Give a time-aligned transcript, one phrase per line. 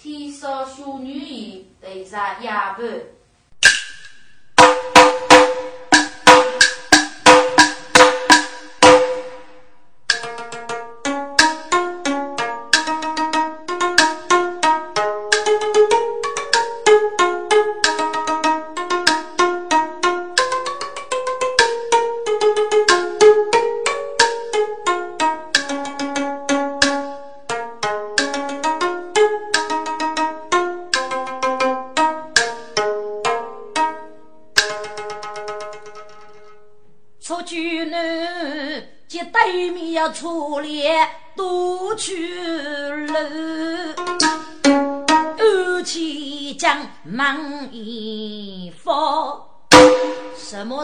[0.00, 3.17] 天上小女衣，对着夜半。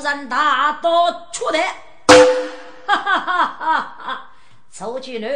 [0.05, 1.77] 人大刀出来？
[2.87, 4.31] 哈哈哈哈哈！
[4.71, 5.29] 出去了，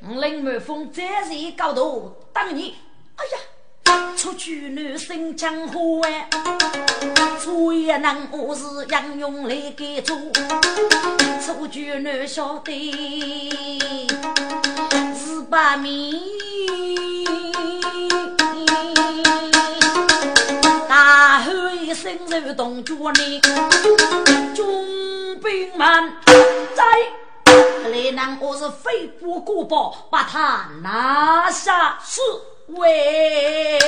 [0.00, 2.74] 林满峰再是高度等你。
[3.14, 3.24] 哎
[3.94, 6.28] 呀，出去了，新江湖哎，
[7.40, 10.16] 出也难，我是杨勇来给做。
[11.40, 14.00] 出去难晓得
[15.14, 16.20] 是把命，
[20.88, 23.40] 大吼一声如动脚呢，
[24.54, 26.12] 军兵们
[26.74, 26.84] 在，
[27.90, 32.20] 来人我是飞步过宝，把他拿下是
[32.68, 33.78] 为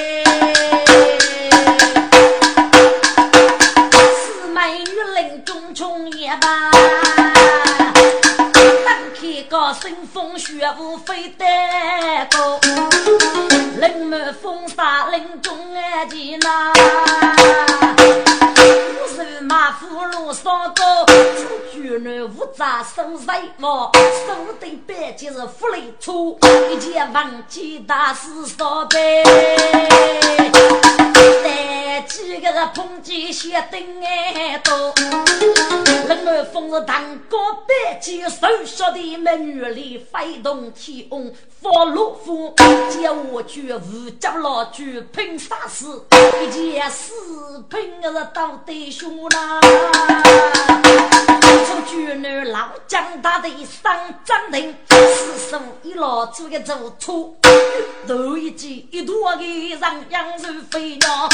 [4.17, 4.49] 四。
[4.49, 6.71] 美女林中冲也罢，
[9.39, 11.44] 当开个腥风血雾飞得
[12.31, 12.58] 高，
[13.78, 16.72] 林满风沙冷中安吉那，
[19.00, 23.92] 我是马虎路上高，出去男无扎手财毛，
[24.27, 26.36] 手对白就是福利粗，
[26.73, 29.23] 一件忘记大事少背。
[32.07, 34.95] 几个碰见些灯哎多，
[36.09, 37.36] 冷暖风是堂哥
[37.67, 42.55] 背起手下的美女里飞动天翁发怒火，
[42.91, 46.07] 叫我去五家老君拼杀死，
[46.42, 47.13] 一件事
[47.69, 49.61] 拼是到底凶啦。
[51.67, 53.93] 从军女老将大的上
[54.25, 57.35] 战亭，四手一老做个走错，
[58.07, 61.29] 头一记一坨的让羊肉飞鸟。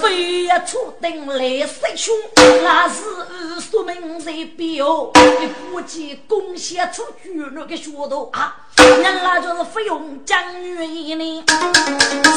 [0.00, 2.14] 飞呀出顶来势凶，
[2.62, 5.10] 那是说明在表，
[5.40, 8.56] 你估计贡献出去那个血头啊！
[8.76, 11.44] 原来就是费用将军呢，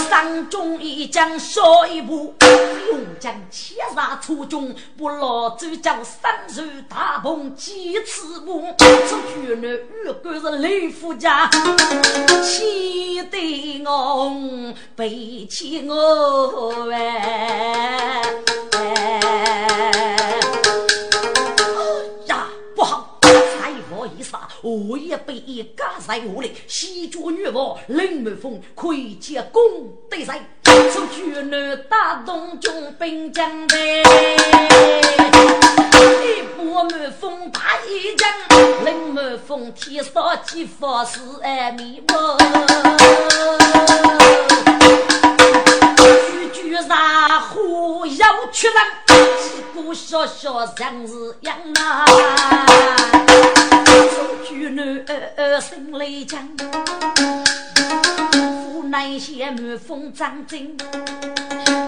[0.09, 8.61] 上中一将少一步，费用将切杀出中，不老走将三手大鹏几次步，
[9.07, 11.49] 出去那预感是雷夫家，
[12.43, 18.23] 气得我背起我哎
[22.25, 23.19] 呀，不好！
[23.21, 26.53] 再我一杀，我也被一家在屋里。
[26.67, 29.61] 西角女王林满风窥见功
[30.09, 30.49] 德在，
[30.91, 34.03] 出去那大东军兵将队，
[36.23, 38.29] 一波满风打一将，
[38.85, 40.13] 林满风天上
[40.45, 42.37] 几发是爱迷茫。
[46.87, 48.75] 杀虎要去人，
[49.07, 52.05] 几个小小人是样啊！
[53.85, 55.03] 出去男
[55.35, 56.23] 儿心里
[58.89, 60.77] 南县满风张真，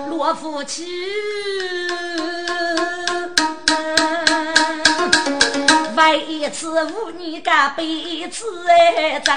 [0.10, 0.86] 落夫妻。
[5.96, 9.36] 为一次无你干辈子哎，真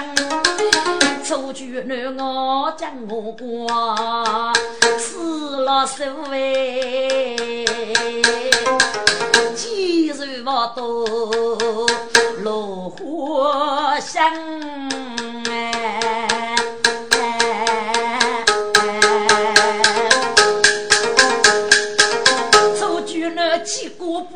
[1.25, 4.53] 出去男我将我过，
[4.99, 7.37] 死了手哎，
[9.55, 11.87] 几日不多
[12.43, 14.25] 落花香
[15.51, 16.02] 哎。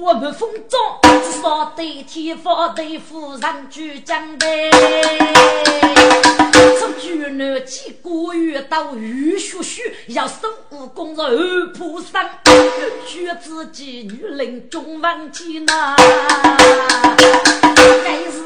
[0.06, 0.78] 我不满风中，
[1.20, 4.46] 至少得天发对夫人举将的。
[6.78, 12.22] 出去那几个月到雨雪雪，要孙悟空是二菩萨，
[13.04, 15.96] 学自己女人中忘记那。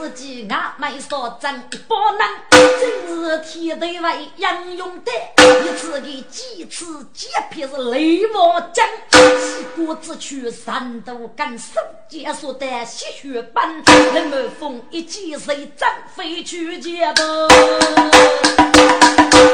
[0.00, 2.20] 该是几阿妹所争一包能，
[2.50, 13.82] 真是天地为杨勇的，一次给几次几片是雷王将，几个只取三度干手结束的吸血般，
[14.14, 17.22] 人们风一击谁张飞去接不？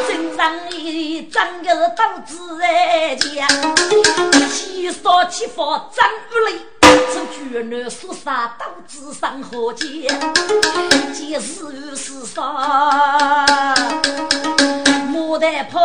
[0.07, 3.49] 身上一长个刀子在家，
[4.49, 6.61] 七少七发张不雷，
[7.13, 9.87] 这巨男说啥刀子上何剑？
[11.13, 11.41] 今日
[11.97, 12.43] 是啥？
[15.11, 15.81] 牡丹泡。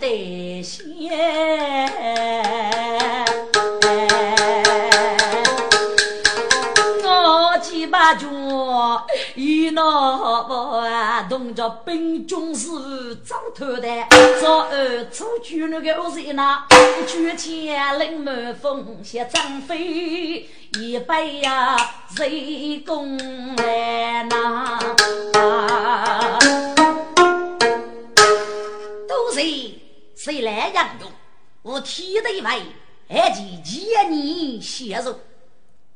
[0.00, 1.08] 得先，
[7.02, 8.28] 我几把军
[9.36, 10.52] 一闹不
[11.28, 12.68] 动着兵军是
[13.16, 13.88] 早头的，
[14.40, 16.66] 早二出去那个是那
[17.06, 21.76] 举前领满风，写张飞一杯呀，
[22.16, 23.16] 谁攻
[23.56, 24.78] 来那？
[29.08, 29.40] 都是。
[30.14, 31.10] 谁来养用？
[31.62, 32.62] 我替的一位，
[33.08, 35.14] 还请千年协助。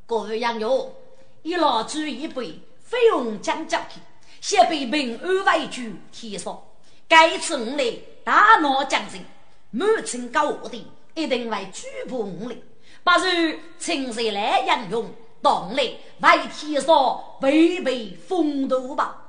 [0.05, 0.93] 各位养用，
[1.41, 3.99] 一老煮一杯，费用将交去，
[4.41, 6.61] 先被平安为主提上。
[7.07, 7.93] 该次我来
[8.25, 9.23] 大闹江城，
[9.69, 12.57] 满城高我的一定会举报我来。
[13.03, 15.09] 不如请谁来养用？
[15.41, 19.21] 当来为提上违背风度吧？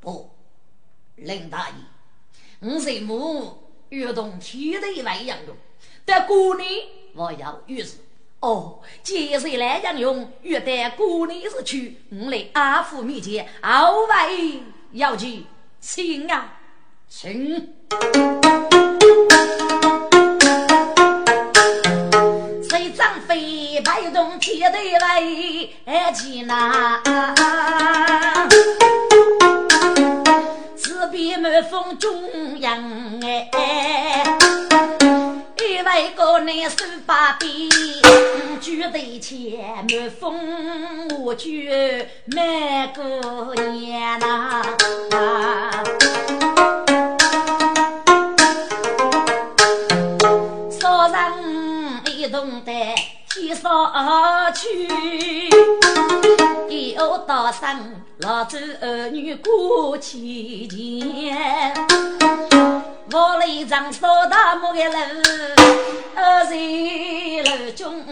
[0.00, 0.30] 不，
[1.16, 1.74] 林大爷，
[2.60, 3.58] 我是母。
[3.90, 5.54] 越动天的一位杨勇，
[6.06, 6.66] 但过年
[7.14, 7.98] 我要遇事。
[8.42, 14.60] 哦，接下来杨勇约得过年日去，我来阿父面前，二位
[14.90, 15.44] 要去，
[15.80, 16.52] 请啊，
[17.08, 17.72] 请。
[22.68, 27.00] 谁张飞摆动天的来，去哪？
[31.12, 34.24] 边满风中央哎，
[35.82, 37.68] 一位高男手把鞭，
[38.60, 38.90] 举头
[39.20, 41.68] 前满风我举
[42.26, 44.62] 满个年呐，
[50.70, 51.20] 少人
[52.16, 52.72] 一动的
[53.28, 53.92] 天上
[54.54, 55.50] 去。
[56.94, 61.74] 有道生，老子儿女过七前。
[63.14, 64.96] 我来长扫大木的楼，
[66.16, 66.44] 二
[67.42, 68.02] 楼中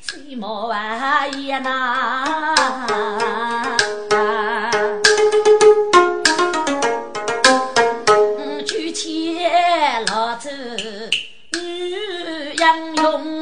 [0.00, 2.56] 吹毛玩意呐。
[8.66, 9.38] 举起
[10.06, 10.50] 老子
[11.52, 13.38] 女杨勇。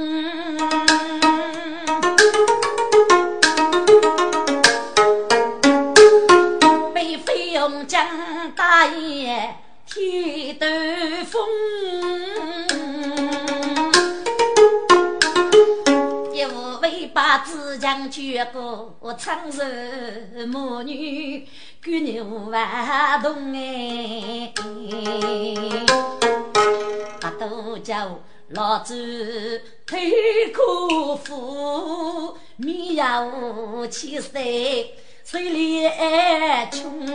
[7.87, 8.05] 江
[8.57, 9.55] 大爷
[9.99, 10.67] 一斗
[11.25, 11.43] 风，
[16.35, 19.63] 一副尾巴子将绝过，长寿
[20.49, 21.49] 母女
[21.83, 24.53] 跟牛玩动哎，
[27.19, 28.21] 大都叫
[28.51, 31.19] 老子推苦，
[32.57, 34.95] 米呀无七岁。
[35.25, 35.89] 水里
[36.71, 37.11] 穷，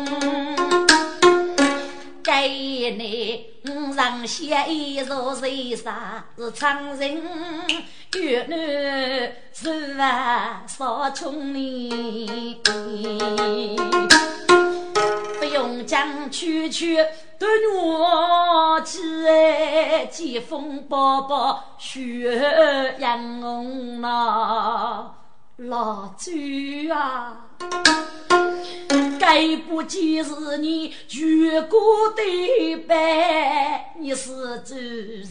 [2.24, 7.22] 该你五上写一座谁啥是长人，
[8.16, 12.60] 越南是啊少穷哩，
[15.40, 16.96] 不用讲区区
[17.40, 25.12] 端我几哎，疾风宝宝血阳红呐。
[25.58, 26.32] 老周
[26.94, 27.38] 啊，
[29.22, 31.80] 该不既是你全国
[32.16, 34.32] 的白，你是
[34.66, 34.74] 主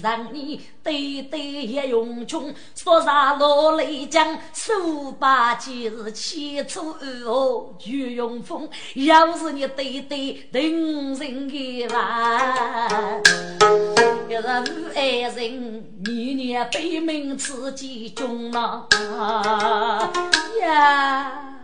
[0.01, 10.63] 让你对对也用穷，说啥老雷将数百件是千出二号全用风，要是你对对等
[11.17, 11.49] 人。
[11.49, 12.49] 的话，
[14.29, 18.87] 要是无爱人，年年悲鸣刺激中了。
[20.63, 21.60] 呀，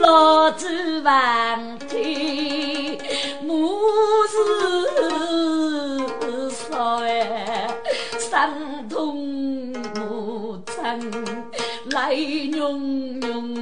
[0.00, 2.98] 老子万岁，
[3.42, 3.78] 母
[4.28, 4.36] 是
[6.50, 7.68] 少哎，
[8.18, 8.50] 伤
[8.88, 9.16] 痛
[9.94, 10.74] 母亲
[11.92, 13.56] 来涌涌，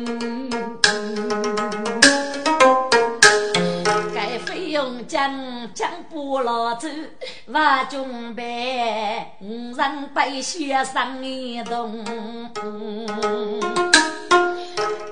[4.14, 5.30] 该费用将
[5.74, 6.88] 将不老子
[7.48, 12.02] 万准备，五人百血上一动。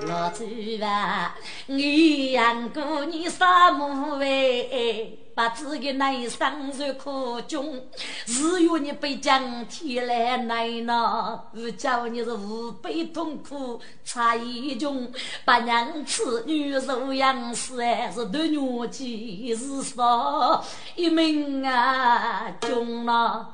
[0.07, 0.43] 老祖
[0.81, 1.35] 啊，
[1.67, 5.17] 你养过你三五回？
[5.39, 7.81] 把自己内伤受苦穷，
[8.25, 15.09] 日月你被将天来难呐，我叫你是无悲痛苦，差一穷，
[15.45, 17.81] 把娘子女受养死，
[18.13, 20.61] 是对女妻是少
[20.97, 23.49] 一命啊，穷啊，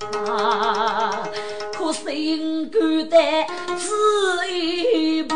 [1.72, 3.46] 可心肝胆
[3.78, 5.36] 只一步。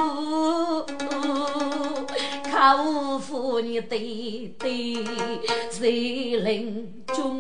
[2.60, 5.06] 靠父你对对
[5.70, 5.88] 在
[6.44, 7.40] 林中，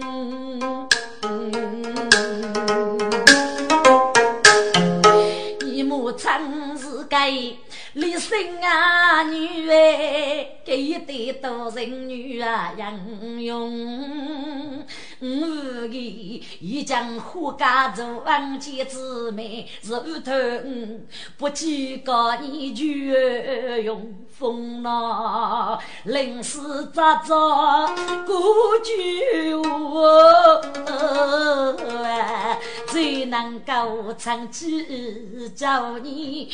[5.65, 6.29] 你母亲
[6.77, 14.85] 是该立身啊女哎，给一对多情女啊英勇。
[15.21, 20.31] 我的一将花家做王家姊妹，是头
[21.38, 22.85] 不计高你就
[23.81, 26.59] 用风浪，临时
[26.93, 27.35] 扎着
[28.25, 30.61] 过句话，
[32.88, 34.85] 最能够长期
[35.53, 36.49] 叫你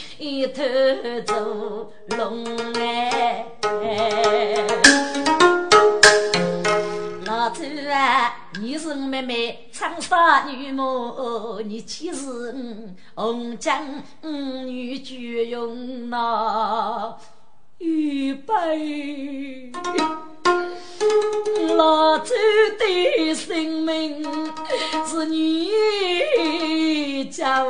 [0.48, 0.64] 头
[1.24, 2.44] 做龙
[2.74, 3.46] 哎。
[7.26, 12.54] 老周啊，你是我妹妹长沙女模，你岂是
[13.16, 17.16] 红江女巨勇呐？
[17.80, 19.72] 预备，
[21.76, 22.36] 老周
[22.78, 24.24] 的性命
[25.08, 25.72] 是你
[27.32, 27.66] 家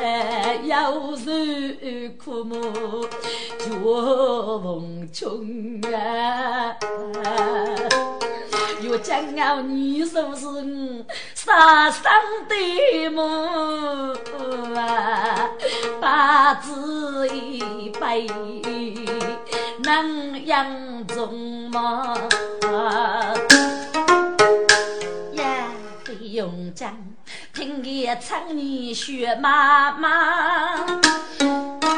[0.00, 1.32] 哎，有受
[2.16, 2.54] 苦么？
[3.58, 3.70] 绝
[4.62, 6.76] 逢穷啊！
[8.98, 12.02] 将要你说是我杀生
[12.48, 14.14] 的梦
[14.76, 15.50] 啊，
[16.00, 18.26] 八字一辈
[19.82, 22.14] 能养中吗？
[25.32, 25.68] 呀，
[26.04, 26.96] 费用将
[27.52, 30.86] 听见唱你学妈妈，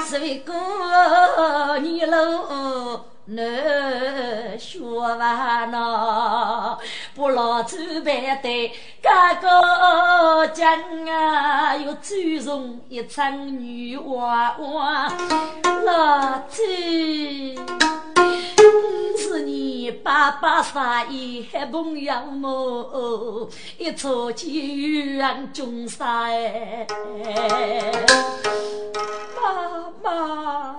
[0.05, 3.05] 是为过你喽。
[3.29, 6.79] 难说完呐，
[7.13, 10.79] 不老祖辈的哥哥讲
[11.09, 12.15] 啊，又注
[12.45, 15.13] 重一场女娃娃。
[15.85, 16.63] 老祖，
[19.19, 21.43] 是你爸爸杀一
[21.73, 23.51] 朋友么？
[23.77, 26.87] 一撮机缘中杀哎，
[29.43, 30.77] 妈妈。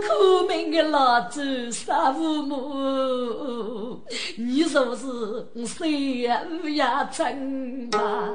[0.00, 1.40] 苦命的老祖
[1.70, 4.00] 杀父母，
[4.36, 6.40] 你说是谁呀？
[6.50, 8.30] 乌鸦真妈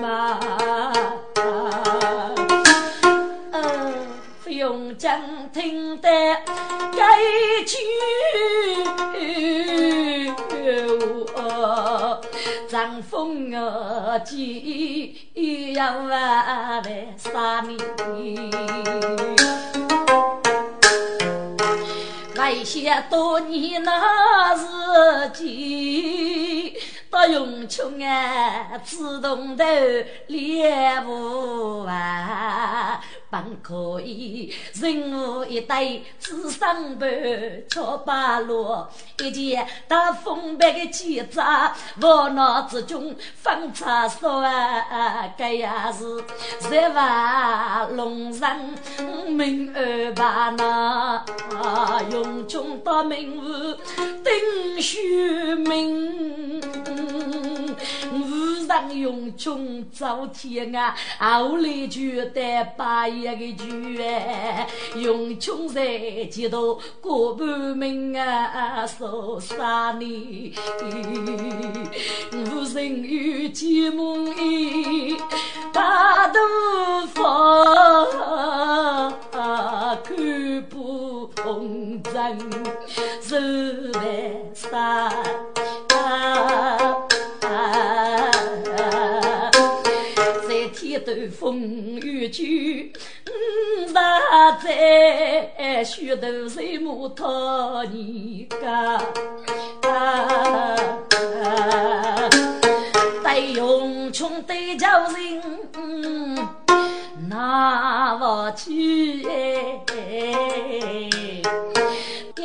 [0.00, 0.38] 妈，
[4.44, 5.20] 不用讲，
[5.52, 6.08] 听得
[6.96, 7.18] 该
[7.64, 7.76] 句。
[12.68, 17.78] 张风儿急要来杀你。
[22.38, 26.72] 那些多年那日记，
[27.10, 29.64] 到永春啊，自动头
[30.28, 33.00] 练不完。
[33.30, 37.08] 本可以，任务一对只上班，
[37.68, 38.86] 敲八路，
[39.22, 41.40] 一件大风白的旗子，
[42.00, 46.24] 我脑之中放叉烧啊，这也是
[46.66, 48.74] 十万龙人
[49.28, 51.22] 命二把那，
[52.10, 53.46] 用穷到名户
[54.24, 56.62] 定虚名。
[58.66, 70.54] 上用穷造天啊，后来就得把一个句哎，用穷在街头过半命啊，受杀你。
[72.32, 75.16] 无人有寂寞意，
[75.72, 76.38] 大肚
[77.14, 79.12] 方
[80.04, 82.38] 看不红尘，
[83.22, 83.36] 受
[83.98, 84.02] 万
[84.54, 85.10] 杀。
[90.48, 91.60] 在天斗风
[92.00, 92.92] 雨去，
[93.92, 98.98] 那在虚头谁木讨你家？
[103.22, 105.40] 对勇穷对叫人
[107.28, 109.22] 拿不起，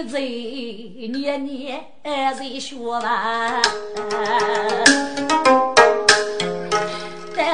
[0.07, 3.61] 嘴年年在说吧。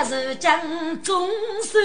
[0.01, 0.59] 是将
[1.03, 1.29] 中
[1.61, 1.77] 手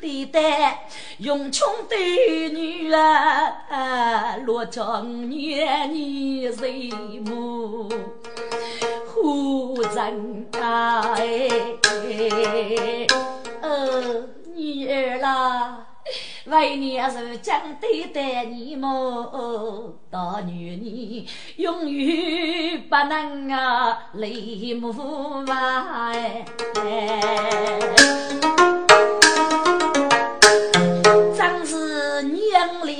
[0.00, 0.76] 的担，
[1.18, 6.90] 用穷的女儿落江年年谁
[7.24, 7.88] 母？
[9.06, 11.48] 护人哎，
[13.62, 15.86] 呃，女儿啦。
[16.46, 19.94] 为娘是将对待你么？
[20.10, 24.92] 大女你永远不能啊泪目
[25.48, 26.12] 啊
[31.72, 32.22] 完。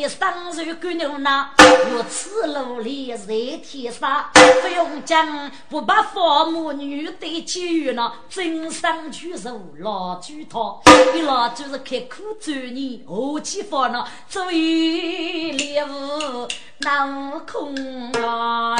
[0.09, 1.50] 生如干牛郎，
[1.91, 3.26] 如此努力在
[3.62, 10.83] 天上，不用讲，不把父母女对起呢，真生去受老猪套，
[11.14, 16.49] 一老就是开苦做年，何其烦恼，做一猎物
[16.79, 17.75] 那悟空
[18.12, 18.76] 啊！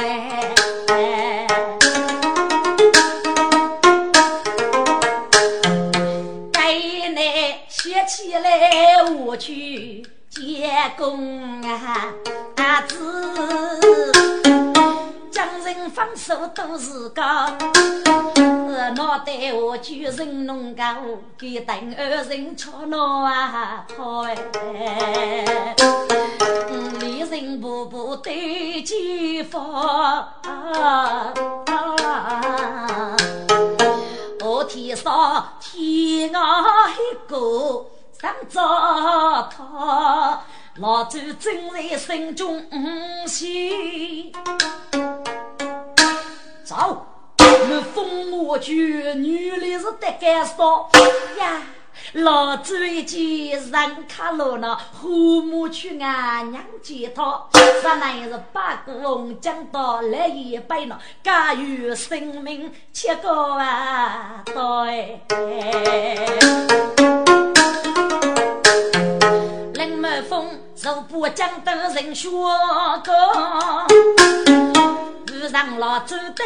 [0.87, 2.52] 该
[8.15, 10.07] 起来我去。
[10.29, 12.13] 结公啊，
[12.57, 12.97] 阿子
[15.31, 17.23] 将人放手都是高，
[18.95, 20.85] 脑袋我就人弄高，
[21.39, 25.75] 给等二人吵闹啊好哎，
[27.01, 30.29] 离人步步对前方，
[34.41, 37.87] 我天上天啊一个。
[38.23, 38.63] 当糟
[39.51, 40.39] 蹋，
[40.77, 42.65] 老祖正在心中
[43.27, 44.31] 喜。
[46.63, 47.05] 走，
[47.39, 50.89] 我封我去，女的是得干说
[51.41, 51.63] 呀。
[52.13, 57.49] 老祖一见人卡罗那，父母去俺娘接他，
[57.83, 65.21] 咱那是八个红将到来一杯呢，家有生命切个啊，对。
[70.03, 70.49] 林某峰，
[70.83, 72.29] 如不将得人学
[73.05, 73.87] 个，
[75.33, 76.43] 遇上老祖的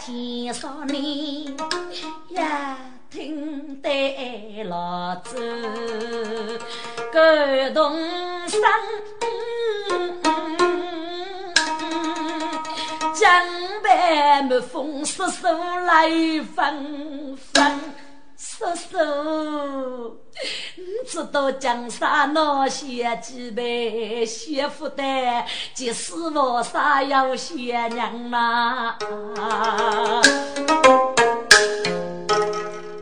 [0.00, 1.56] 天上呢
[2.30, 2.76] 呀，
[3.08, 5.36] 听得老祖
[7.12, 7.96] 感动
[8.48, 8.60] 声，
[13.14, 13.30] 江
[13.84, 16.10] 北某峰叔叔来
[16.56, 17.80] 纷纷。
[18.38, 20.20] 叔叔，
[20.76, 25.02] 你知道江山那些几辈媳妇的，
[25.72, 28.98] 即使我啥要贤娘吗？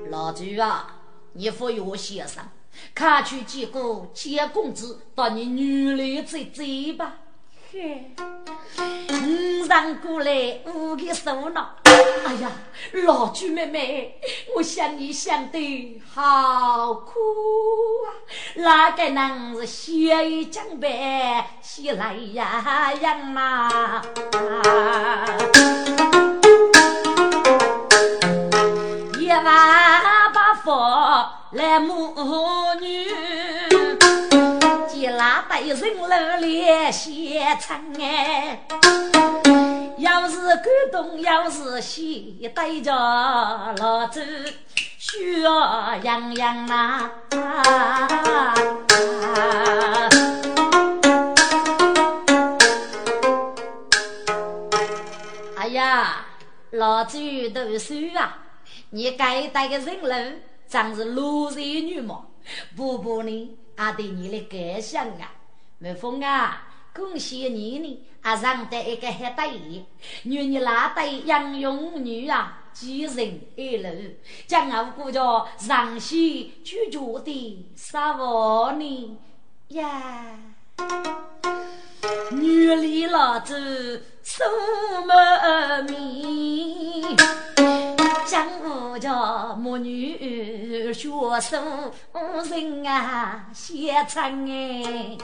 [0.09, 0.87] 老朱啊，
[1.33, 2.45] 你服我先生，
[2.95, 7.17] 看去几个结公子到你女里嘴嘴吧。
[9.11, 12.53] 五上过来五个手脑，哎呀，
[13.05, 14.15] 老朱妹妹，
[14.55, 17.19] 我想你想的好苦
[18.07, 18.07] 啊！
[18.55, 24.03] 哪个能是血雨江边西来呀呀嘛？
[29.19, 29.45] 一万
[30.33, 32.15] 八佛来母
[32.81, 33.24] 女。
[35.55, 38.67] 拉带人楼里写成哎，
[39.99, 42.93] 要是感动，要是喜，对着
[43.79, 44.53] 老子
[44.99, 47.09] 需要洋洋啊！
[55.57, 56.27] 哎呀，
[56.73, 57.17] 老子
[57.51, 58.39] 读书啊，
[58.91, 60.17] 你该带个人楼，
[60.69, 62.25] 真是路人女嘛？
[62.77, 63.57] 不不呢？
[63.77, 65.31] 阿对你的感想啊，
[65.85, 66.63] 梅峰啊，
[66.95, 68.07] 恭喜你呢！
[68.23, 69.85] 阿上得一个好大爷，
[70.23, 73.91] 女你拉得杨勇女啊，几人一路，
[74.47, 79.19] 将我姑叫上西居住的沙窝呢
[79.69, 80.39] 呀，
[82.31, 84.43] 女里老子苏
[85.05, 87.15] 门面。
[88.27, 95.19] 江湖叫母女学书人啊，写成哎，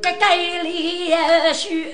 [0.00, 1.08] 该该里
[1.52, 1.92] 学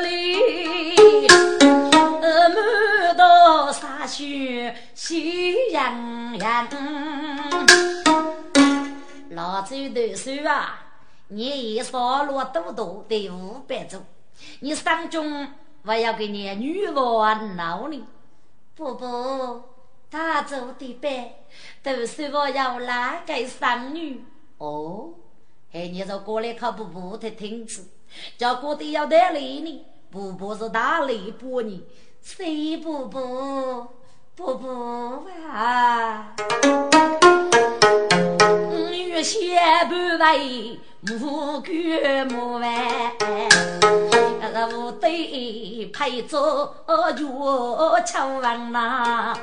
[0.00, 6.66] 里，满道洒雪喜洋洋。
[9.30, 10.80] 老周读书啊，
[11.28, 14.02] 你一少落多多得五百种。
[14.60, 15.48] 你三中
[15.82, 18.04] 我要给你女娃娃闹你，
[18.74, 19.62] 不不，
[20.10, 21.44] 他做的呗，
[21.82, 24.24] 都是我要拉给三女
[24.58, 25.10] 哦。
[25.72, 27.86] 哎，你说过来可不不太听词，
[28.36, 31.84] 叫过的要得理你，不不是大礼不你，
[32.22, 33.86] 谁不不
[34.34, 36.34] 不不啊？
[38.90, 44.17] 女先不为母干母完。
[44.66, 49.34] 无得配做月秋王呐。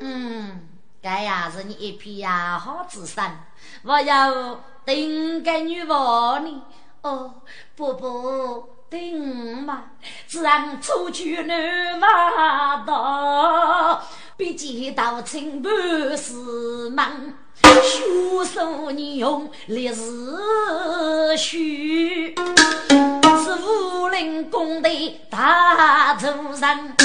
[0.00, 0.68] 嗯，
[1.02, 3.46] 该呀是你一匹呀好子山，
[3.82, 6.62] 我要定个女娃呢。
[7.02, 7.34] 哦，
[7.74, 8.78] 不不。
[8.90, 9.82] 定嘛，
[10.26, 14.02] 自然出去难马到，
[14.34, 15.68] 比见到清白
[16.16, 26.96] 是忙，学手你用烈日虚，是武林公的大主人，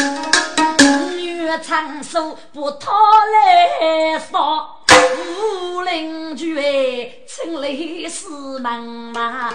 [1.16, 2.92] 女长手不讨
[3.34, 4.80] 来少。
[5.18, 7.70] 武林聚会，请来
[8.10, 9.52] 是忙嘛。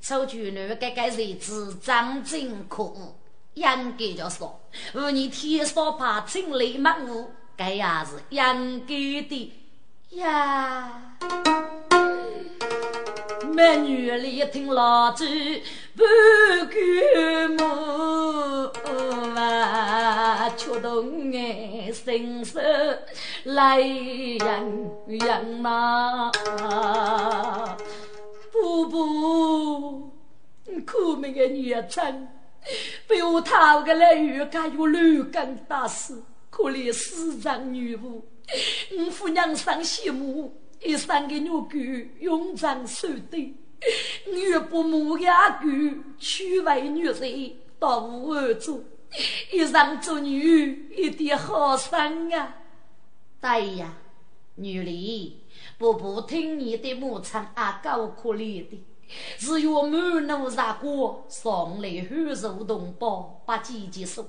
[0.00, 2.22] 丑举女该该日子真
[2.68, 3.16] 可恶，
[3.54, 3.64] 应
[3.98, 4.60] 该叫说，
[4.94, 8.94] 无你天少怕清雷满屋，该也是应该
[9.28, 9.52] 的
[10.10, 11.16] 呀。
[13.54, 15.26] 美女里听老子
[15.94, 16.02] 不
[16.70, 18.72] 干么
[19.38, 22.58] 啊，触动我心手
[23.44, 26.32] 来人人嘛。
[28.50, 30.10] 不不，
[30.86, 32.28] 苦命的女臣，
[33.06, 38.24] 被我讨个来鱼干又乱干大事，可怜死长女巫，
[38.98, 43.54] 我夫娘上羡慕，一生的女眷勇长守对，
[44.32, 45.66] 女不母也狗，
[46.18, 48.80] 娶为女婿到无二做，
[49.50, 52.56] 一生做女一点好生啊！
[53.40, 53.92] 对呀，
[54.54, 55.38] 女哩。
[55.78, 58.84] 婆婆听你的母亲啊，够可怜的，
[59.38, 64.24] 只有满怒杀过，上来汉族同胞把姐姐说，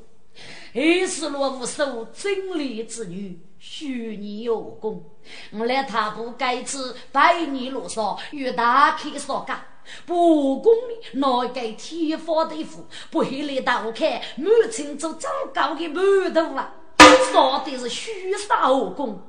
[0.73, 5.03] 还是落无数真理之女，许你有功。
[5.51, 9.63] 我来他不该知百年路上与大开所干，
[10.05, 16.73] 不公里拿给天发的福，不黑来倒看母亲做糟糕的馒头啊，
[17.31, 19.21] 说的是虚杀后宫，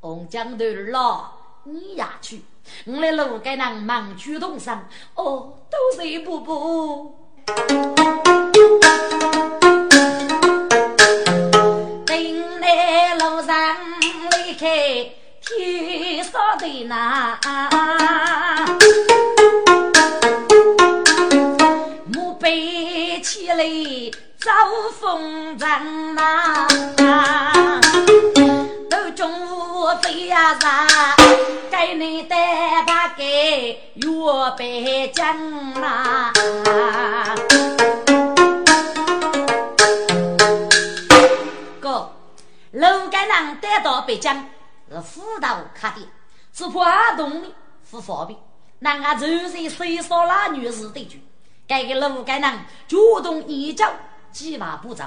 [0.00, 1.41] 红江头老。
[1.64, 2.42] 你呀去，
[2.86, 7.16] 我来路该人忙举动上，哦，都是不不。
[12.04, 14.66] 等来路上离开
[15.40, 17.38] 天上的那，
[22.12, 23.64] 木背起来
[24.36, 24.50] 走
[24.98, 26.66] 风筝呐。
[29.14, 30.88] 中午飞呀上，
[31.70, 34.10] 给你带把给岳
[34.56, 36.32] 北京啦。
[41.78, 42.14] 哥，
[42.70, 44.32] 楼盖人带到北京
[44.90, 46.08] 是辅导卡的，
[46.54, 47.48] 是华东的
[47.90, 48.38] 不方便。
[48.78, 51.22] 那俺就是谁说那女士对句，
[51.68, 53.92] 该给楼盖人主动移交
[54.32, 55.04] 计划步骤，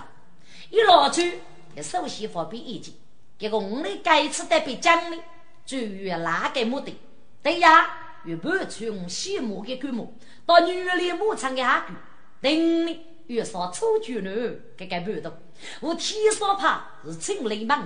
[0.70, 1.41] 一拿去
[1.82, 2.94] 首先方便意见。
[3.38, 5.17] 结果我们这次在北京呢，
[5.65, 6.95] 就于哪个目的？
[7.43, 10.13] 对呀，与搬出我羡慕的规模，
[10.45, 11.93] 到女里牧场的下去，
[12.41, 15.34] 等呢遇上丑居女这个搬动。
[15.82, 17.78] 我天上怕是青雷门，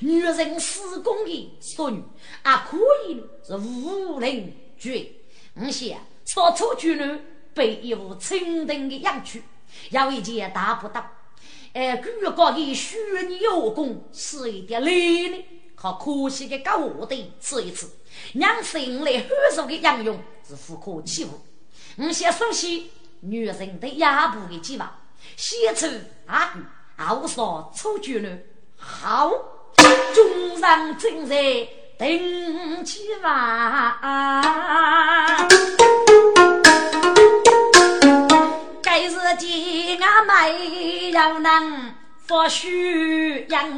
[0.00, 1.98] 女人施工的淑女，
[2.44, 5.06] 也可以是武林绝。
[5.54, 7.20] 我想说丑居女
[7.52, 9.42] 被一副清等的样去，
[9.90, 11.04] 要一件大不到。
[11.74, 15.44] 哎，举高的虚拟有功，是一点累呢。
[15.74, 17.90] 好可惜的搞我的吃一次，
[18.32, 20.16] 让心来享受的养用
[20.48, 21.32] 是不可欺负。
[21.96, 25.00] 我先熟悉女人的压迫的计划，
[25.36, 25.88] 先出
[26.26, 26.60] 阿句，
[27.08, 28.38] 后说出句呢。
[28.76, 29.32] 好，
[30.14, 31.36] 中上正在
[31.98, 33.12] 等起
[34.00, 35.48] 啊。
[38.96, 43.68] 该是见俺妹又能发虚样，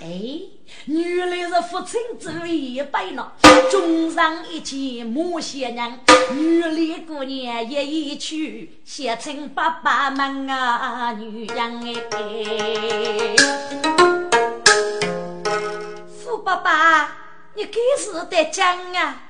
[0.00, 0.40] 哎，
[0.86, 3.32] 原来是父亲之一辈了。
[3.72, 5.98] 中上一见母贤娘，
[6.30, 13.34] 女里姑娘也一去，写成爸爸们啊女人哎。
[16.06, 17.16] 富爸爸，
[17.54, 19.22] 你可是得讲啊，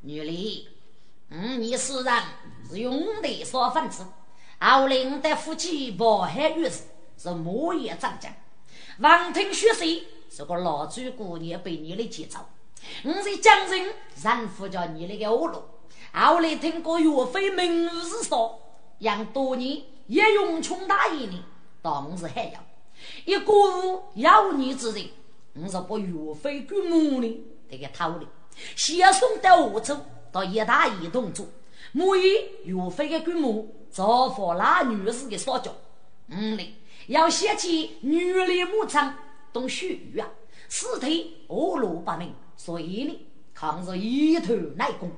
[0.00, 0.66] 女里，
[1.30, 2.12] 嗯，你是人。
[2.68, 4.04] 是用的少分子，
[4.58, 6.82] 后领的夫妻渤海御史
[7.16, 8.32] 是莫言张将，
[8.98, 12.40] 王庭学习是个老朱姑娘被你的节奏。
[13.04, 15.62] 我是江人，人夫叫你那个恶路。
[16.12, 18.60] 后来听过岳飞名字说，
[18.98, 21.44] 养多年也用穷大义呢，
[21.82, 22.60] 当是还要
[23.24, 25.08] 一个无妖孽之人，
[25.54, 28.26] 我是把岳飞军母呢，这个偷了，
[28.74, 29.96] 先送到欧洲，
[30.32, 31.48] 到一大一动住。
[31.96, 32.28] 母以
[32.64, 35.74] 岳飞的军母造访那女士的所脚，
[36.28, 36.74] 嗯哩，
[37.06, 39.00] 要写起女的母亲
[39.50, 40.28] 董雪玉啊，
[40.68, 43.18] 尸体恶露不明，所以呢，
[43.54, 45.10] 抗日一头内功，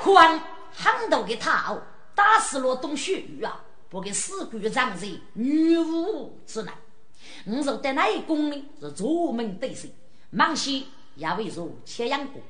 [0.00, 1.76] 可望很多的他
[2.14, 6.70] 打死了董雪玉啊，不给死鬼长在女巫之内。
[7.46, 9.88] 我说的内功呢是左门对手，
[10.30, 12.40] 芒西也会做切阳功，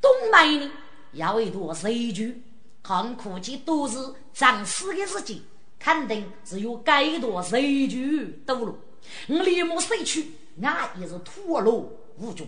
[0.00, 0.72] 东门呢
[1.12, 2.42] 也会做水局。
[2.82, 3.98] 看苦计都是
[4.32, 5.38] 长死的日子，
[5.78, 8.78] 肯定是有该多水局堵路。
[9.28, 12.46] 我立马飞去，俺也是脱落无助，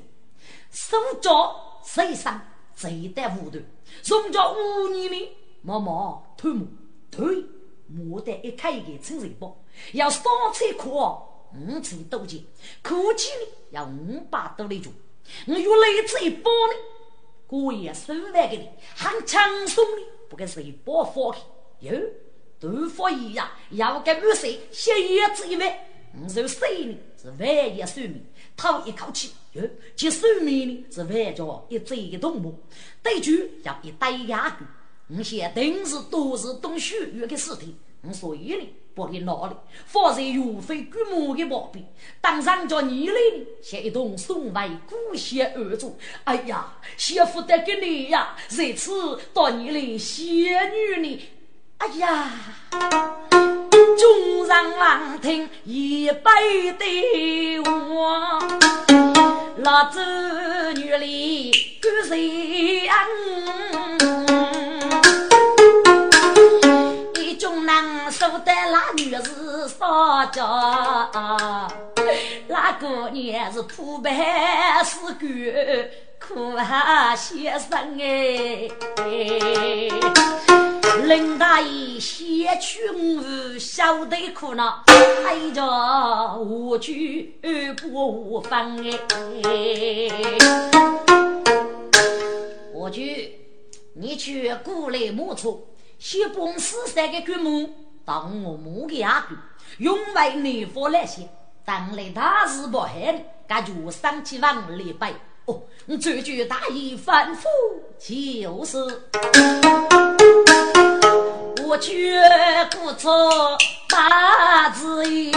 [0.71, 2.41] 手脚受伤，
[2.75, 3.63] 贼得无端，
[4.03, 5.31] 从家五年里
[5.63, 6.67] 默默偷摸，
[7.11, 7.45] 对，
[7.87, 9.57] 莫得一开一个成人包，
[9.93, 10.91] 要三菜苦，
[11.55, 12.43] 五千多钱，
[12.83, 14.93] 估计呢要五百多来做，
[15.47, 16.75] 我越来这一包呢，
[17.47, 20.03] 过夜十万给你，很轻松的。
[20.33, 20.73] 不跟谁？
[20.83, 21.39] 包放开
[21.81, 21.93] 哟，
[22.59, 25.79] 都发一样，要跟五岁写叶子一枚，
[26.19, 26.97] 五十岁呢？
[27.21, 28.25] 是万叶寿命，
[28.57, 29.31] 吐一口气。
[29.53, 29.63] 哟，
[29.95, 30.87] 接寿命呢？
[30.91, 32.59] 是万家一嘴一动物，
[33.03, 34.67] 对局要一对牙根，
[35.19, 38.67] 我现定是都是懂血缘的尸体，我所以呢。
[38.95, 41.85] 不给闹的，放在岳飞军母的旁边，
[42.21, 45.97] 当上叫你来呢，像一同送外古血而走。
[46.25, 51.21] 哎呀，媳妇得给你呀，这次到你来仙女呢。
[51.79, 52.31] 哎呀，
[53.31, 58.39] 众人望听一辈的话，
[59.57, 61.51] 老子女里
[61.81, 62.87] 跟谁
[67.43, 71.11] 说的那女是少家，
[72.47, 74.13] 那个年是破败
[74.85, 78.71] 是鬼，苦哈先生哎。
[81.05, 87.35] 林大爷先去我晓得苦恼，哎呀，我去
[87.77, 88.93] 不放哎。
[92.73, 93.37] 我去，
[93.95, 95.61] 你去过来摸错，
[96.05, 97.71] 先帮四三个军母。
[98.05, 99.37] 当我母的阿哥，
[99.79, 101.29] 用为内佛来写，
[101.65, 105.13] 当来大事不害，感觉上起往礼拜
[105.45, 105.63] 哦，
[106.01, 107.49] 这句大意反复
[108.01, 108.79] 就是，
[111.65, 112.21] 我绝
[112.73, 113.57] 不错
[113.89, 115.33] 大字意，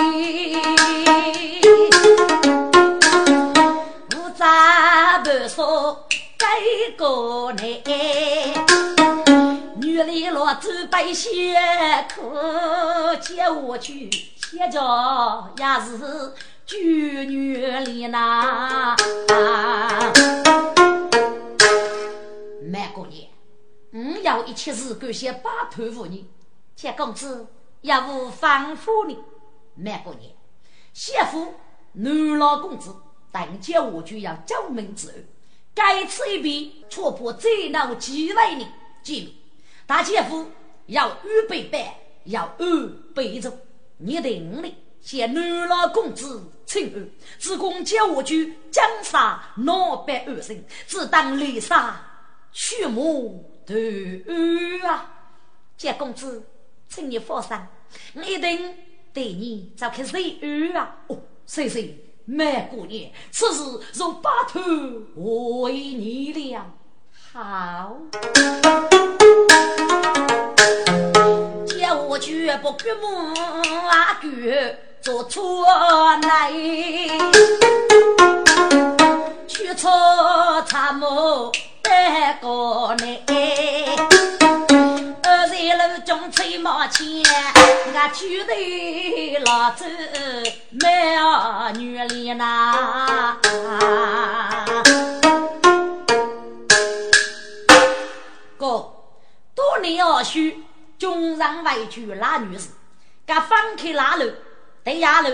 [4.15, 6.08] 我咋不说
[6.39, 6.47] 改
[6.97, 9.05] 过来？
[9.96, 11.56] 女里落走白鞋，
[12.10, 16.34] 可见我去写着也是
[16.66, 18.94] 举女里呐。
[22.70, 23.30] 满过年，
[23.94, 26.26] 我要一切事干些把头妇女，
[26.76, 27.48] 且公子
[27.80, 29.18] 也无反复呢。
[29.76, 30.34] 满过年，
[30.92, 31.54] 媳妇
[31.94, 32.94] 男老公子，
[33.32, 35.14] 但见我就要将门之后，
[35.74, 38.68] 该此一笔，戳破最恼几位呢？
[39.02, 39.32] 记住。
[39.88, 40.48] 大姐夫
[40.88, 41.82] 要预备班，
[42.26, 43.52] 要预备着。
[43.98, 52.04] 你的五里写男老公子请安，只供教我去江杀老百二生，只当猎杀
[52.52, 53.80] 畜牧断
[54.28, 55.12] 案啊！
[55.78, 56.43] 杰公子，
[56.89, 57.58] 请你放心，
[58.15, 58.76] 我一定
[59.13, 60.98] 对你召开审案啊！
[61.08, 61.95] 哦，谢谢
[62.26, 64.60] 满姑娘，此事容把头
[65.62, 66.74] 为你了。
[67.38, 67.98] 好。
[71.67, 73.34] 叫我绝不给母
[73.89, 74.30] 阿哥
[75.02, 75.65] 做错
[76.21, 76.50] 来，
[79.45, 79.91] 去错
[80.65, 81.52] 参谋
[81.84, 81.91] 得
[82.41, 83.19] 个来。
[85.24, 87.21] 二在路中吹马前，
[87.93, 88.54] 俺举头
[89.43, 89.84] 老子
[90.69, 91.17] 美
[91.78, 93.36] 女脸呐。
[99.86, 100.39] 多年二叔。
[100.98, 102.69] 中上外去拉女士，
[103.26, 104.32] 该放开拉路，
[104.82, 105.30] 对下路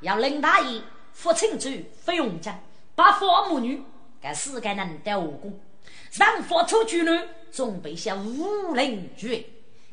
[0.00, 1.68] 要林大爷付清楚
[2.02, 2.52] 费用金，
[2.96, 3.80] 把父母女
[4.20, 5.60] 该四个人带武功，
[6.14, 9.46] 让付出去呢，准备些武林剧，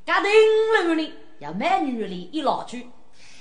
[0.04, 0.32] 该顶
[0.74, 2.89] 楼呢要买女的一老句，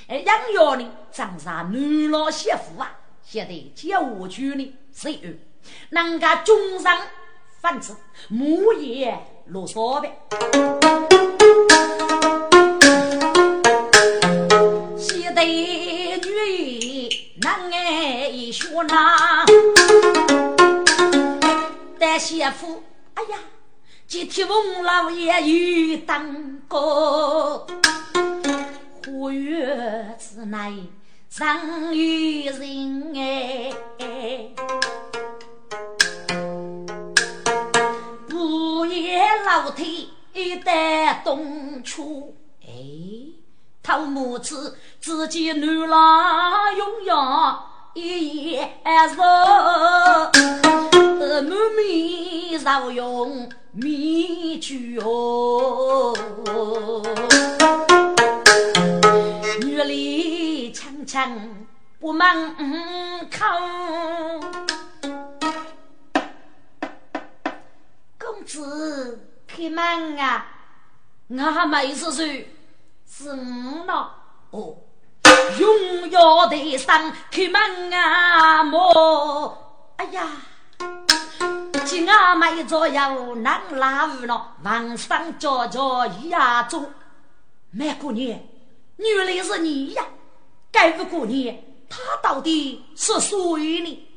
[0.07, 5.31] 而养药呢长上女老媳妇啊，现在教我去呢谁有？
[5.89, 7.01] 人家中上
[7.59, 7.97] 反正
[8.29, 9.19] 木叶
[9.51, 10.13] 落沙呗。
[15.33, 17.09] 对女
[17.41, 19.45] 难爱为说那，
[21.99, 22.83] 但媳妇，
[23.15, 23.39] 哎呀，
[24.07, 27.67] 这天翁老爷又当过，
[29.07, 30.85] 花月之内
[31.31, 33.73] 常有人哎，
[38.41, 40.09] 午夜老天
[40.65, 42.71] 得东出哎。
[43.83, 47.15] 偷母子，自己女郎永远
[47.95, 48.71] 一夜
[49.15, 49.23] 愁，
[51.43, 56.15] 满面愁容面具哦。
[59.63, 61.67] 女里轻轻
[61.99, 62.55] 不满
[63.31, 63.47] 口，
[68.45, 70.47] 子开门啊！
[71.29, 72.27] 我没事说。
[73.13, 73.35] 是我
[73.87, 74.09] 呢，
[74.51, 74.77] 哦，
[75.59, 79.57] 荣耀的上开门啊，莫，
[79.97, 80.29] 哎呀，
[81.85, 86.91] 今阿妹左右难拉乌了，晚上叫叫亚洲，
[87.71, 88.49] 没过年，
[88.97, 90.05] 原来是你呀，
[90.71, 94.09] 该不过年，他到底是属于你？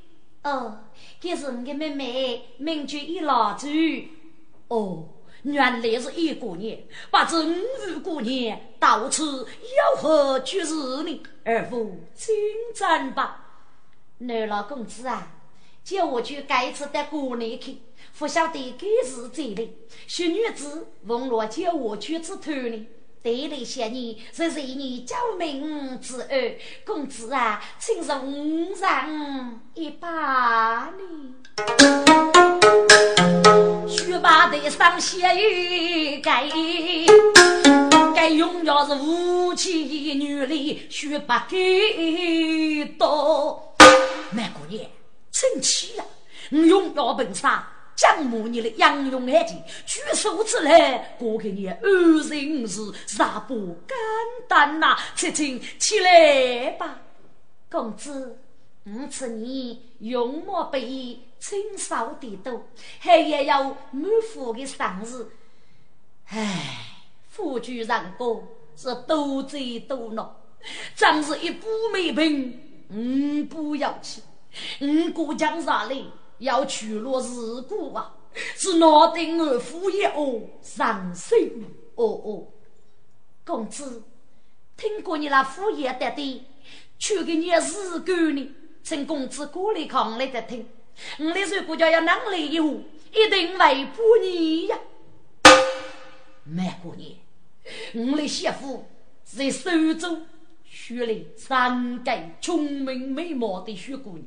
[0.43, 0.77] 哦，
[1.19, 3.67] 这是我的妹妹，名叫一老子，
[4.67, 5.09] 哦。
[5.43, 11.21] 原来是一过年，不知五过年到此有何局事呢？
[11.43, 12.33] 二夫，请
[12.73, 13.41] 战吧。
[14.19, 15.35] 男老公子啊，
[15.83, 17.77] 叫我去该次的过年去，
[18.17, 19.79] 不晓得该是这里。
[20.07, 22.87] 小女子问我叫我去吃团呢。
[23.23, 31.35] 对了些年，是是你救命之恩，公子啊，请容上一把呢。
[33.87, 36.49] 学霸的上写一该，
[38.13, 39.71] 该用要是武器
[40.15, 43.73] 女里须把给多。
[44.31, 44.83] 那姑娘，
[45.31, 46.03] 生气呀！
[46.49, 53.55] 你用要本杀，将母你的杨勇爱情举手之来，过给你二人是啥不
[53.87, 53.95] 简
[54.47, 54.97] 单呐？
[55.15, 56.99] 切请起来吧，
[57.69, 58.39] 公子。
[58.85, 62.65] 五次你用莫比清少的多，
[62.99, 64.03] 还也要满
[64.33, 65.25] 腹的伤日。
[66.27, 66.85] 唉，
[67.29, 68.43] 夫君人哥
[68.75, 70.35] 是多嘴多恼，
[70.97, 74.21] 真是一步没平，五步要起。
[74.81, 75.95] 五过江上来
[76.43, 78.15] 要去落日故啊，
[78.55, 82.47] 是闹得我夫一哦伤心哦哦。
[83.45, 84.03] 公子，
[84.77, 86.45] 听过你那夫爷的的，
[86.97, 88.51] 去给你日故呢？
[88.83, 90.65] 请公子过来看来再听，
[91.19, 92.67] 我的手国家要能力以后，
[93.13, 94.77] 一定为不你呀！
[96.43, 97.15] 没过年，
[97.93, 98.85] 我的媳妇
[99.23, 100.17] 在苏州
[100.65, 104.25] 娶了三个聪明美貌的小姑娘，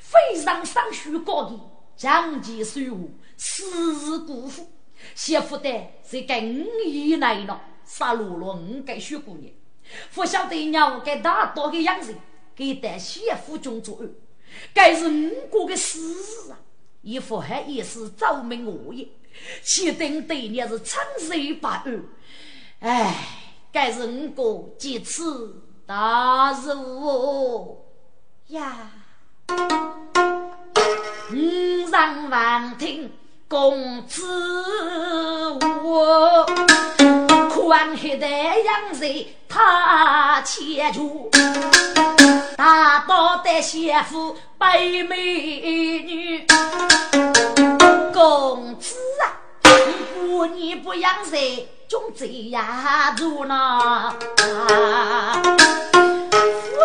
[0.00, 1.58] 非常上学高的，
[1.96, 4.70] 讲解书画，时日辜负。
[5.14, 5.68] 媳妇的
[6.02, 9.52] 在跟以内了，杀落了五个小姑娘，
[10.14, 12.14] 不晓得娘给大多的样子。
[12.54, 14.10] 给带媳妇中作案，
[14.74, 15.98] 该是五国的事
[16.50, 16.60] 啊！
[17.00, 19.08] 一副还也是造明恶业，
[19.64, 22.04] 确定对你是长寿百安。
[22.80, 23.14] 哎，
[23.72, 27.86] 该是五国借此大辱
[28.48, 28.90] 呀！
[31.32, 33.12] 五上万听
[33.48, 34.22] 公子
[35.82, 36.46] 我，
[37.50, 41.30] 宽黑的阳日他牵住。
[42.56, 46.46] 大刀的媳妇白美女，
[48.12, 49.24] 公子啊，
[50.14, 51.38] 不你不养生，
[51.88, 52.64] 总这样
[53.16, 54.14] 做呢？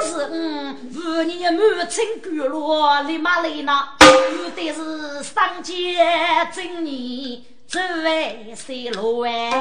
[0.02, 5.96] 是嗯，妇你满城赶路立马来呢，有的是上街
[6.54, 9.52] 正义，走为谁路哎？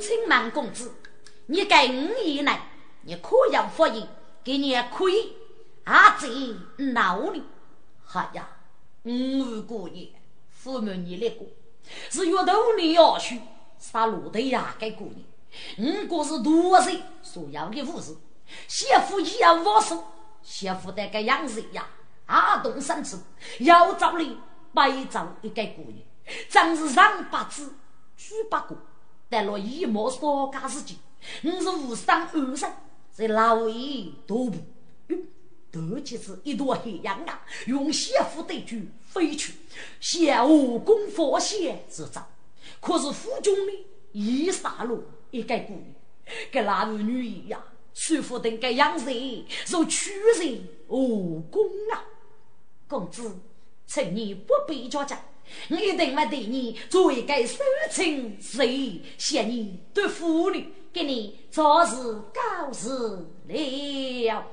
[0.00, 0.94] 请问公子。
[1.46, 2.52] 你给五爷呢？
[3.02, 4.06] 你可要发言，
[4.44, 5.32] 给你可以
[5.84, 6.18] 啊？
[6.20, 6.28] 这
[6.92, 7.42] 闹你，
[8.12, 8.48] 哎呀，
[9.04, 10.06] 五姑娘，
[10.50, 11.46] 父母你来过，
[12.10, 13.40] 是月头你要去
[13.78, 14.74] 杀骆驼呀？
[14.78, 15.24] 给姑娘，
[15.78, 18.14] 五哥是多岁所要的护士，
[18.66, 20.04] 媳妇也要我说，
[20.42, 21.86] 媳妇得个养子呀，
[22.26, 23.20] 阿东三次
[23.60, 24.38] 要找你
[24.72, 25.98] 白找一个姑娘，
[26.48, 27.74] 真是上八字
[28.16, 28.76] 去八个，
[29.28, 30.98] 得了一毛少干事情。
[31.42, 32.70] 我是无伤二生，
[33.10, 34.58] 在老爷徒步，
[35.70, 39.54] 得几次一朵黑羊啊，用媳妇对句飞去，
[40.00, 42.24] 想武功佛仙之招。
[42.80, 45.00] 可是府中呢，一杀戮
[45.30, 45.84] 一个姑娘，
[46.50, 47.62] 跟那女女一样，
[47.94, 49.10] 舒服的个样子，
[49.68, 52.04] 如屈人无功啊！
[52.86, 53.38] 公子，
[53.86, 55.14] 请你不必着急，
[55.70, 57.58] 我一定会对你做一个深
[57.90, 61.88] 情谁谢你对妇女，给你早日
[62.32, 64.46] 告辞了。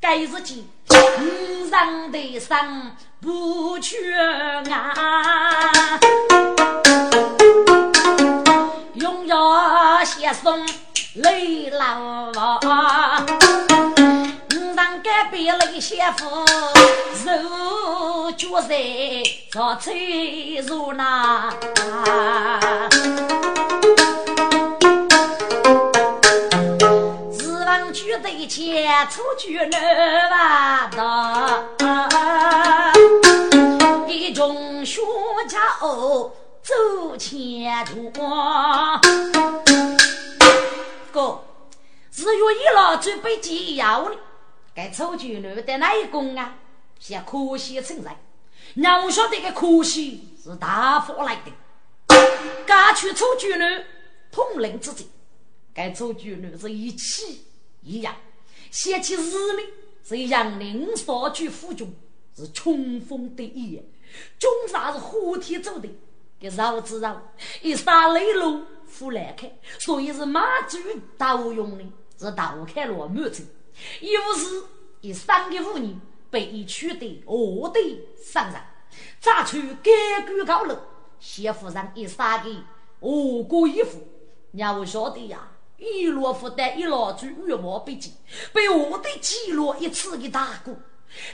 [0.00, 0.58] 该日间，
[0.88, 6.00] 五上的伤不缺啊，
[9.02, 10.64] 永要写送
[11.16, 12.60] 泪老。
[14.54, 16.46] 五上隔壁雷媳妇，
[17.16, 18.76] 手脚在
[19.50, 21.52] 早催入那。
[27.92, 31.62] 举对前出举难万道，
[34.08, 35.02] 一众学
[35.46, 36.32] 家哦
[36.62, 38.10] 走前途。
[41.10, 41.44] 哥，
[42.10, 44.16] 只有一老准备解药了，
[44.72, 46.56] 该出举难的哪一功啊？
[47.00, 48.16] 先可惜存在，
[48.76, 51.50] 让我晓得个可惜是大福来的。
[52.64, 53.84] 该去出举难，
[54.30, 55.10] 统领之际，
[55.74, 57.44] 该出举难是一起。
[57.82, 58.14] 一样，
[58.70, 59.64] 写起日历
[60.04, 61.92] 是杨凌少举府中，
[62.36, 63.82] 是冲锋的一员，
[64.38, 65.88] 军啥是火天走的，
[66.42, 67.22] 一绕子绕，
[67.62, 68.64] 一杀雷路
[68.98, 70.76] 虎来开，所以是马祖
[71.16, 71.84] 刀用的，
[72.18, 73.46] 是刀开罗满城。
[74.00, 74.64] 又是
[75.00, 75.96] 一三个妇女
[76.30, 77.80] 被一取的恶的
[78.20, 78.60] 上人，
[79.20, 79.92] 砸出盖
[80.26, 80.76] 骨高楼，
[81.20, 82.64] 谢夫人一杀的
[82.98, 84.00] 恶过一夫，
[84.50, 85.48] 你我晓得呀。
[85.78, 88.12] 一落负担，一落住欲望被击，
[88.52, 90.76] 被我的击落一次的打过，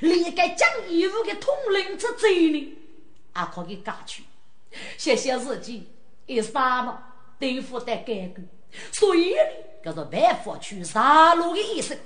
[0.01, 2.77] 连个讲义务的统领之责任，也
[3.55, 4.23] 可以嫁去。
[4.97, 5.89] 谢谢自己
[6.27, 7.03] 一杀嘛，
[7.39, 8.43] 对付的改革，
[8.93, 9.41] 所以呢，
[9.85, 11.99] 叫做办法去杀戮的意思。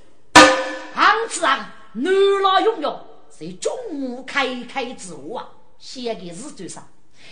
[0.95, 6.87] 汉子啊，男老拥有在中午开开之后啊，写给日嘴上，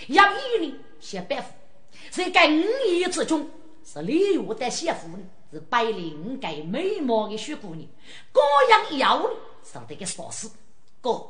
[0.09, 1.49] 杨毅呢写办法，
[2.11, 3.49] 在该五年之中。
[3.83, 5.19] 是李玉的媳妇呢，
[5.51, 7.89] 是白领盖美貌的小姑娘，
[8.31, 9.31] 各样要呢，
[9.63, 10.49] 少得个啥事？
[11.01, 11.27] 哥，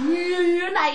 [0.00, 0.92] 女来，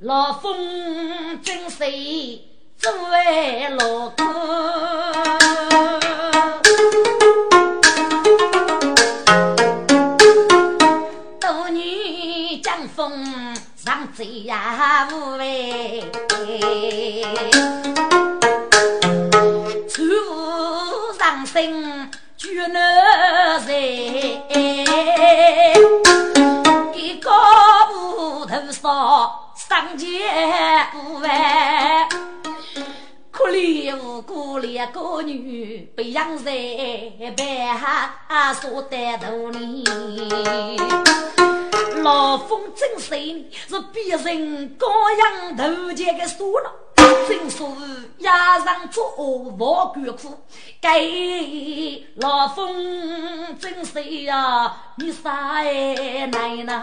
[0.00, 2.44] 老风真水
[2.78, 4.26] 作为老公，
[11.40, 16.04] 多女江风上贼呀无畏。
[21.46, 24.35] 心绝难在，
[29.86, 30.18] 上上街
[30.90, 32.08] 不完，
[33.30, 36.50] 可怜无辜两个女被养在
[37.36, 39.84] 白哈所带头里，
[42.02, 43.16] 老风真神
[43.68, 46.72] 是别人高阳头前的说了。
[47.28, 47.76] 正所谓
[48.18, 50.34] 压上做卧干苦，
[50.80, 51.00] 该
[52.16, 56.82] 老风真是呀，你啥哎奶奶？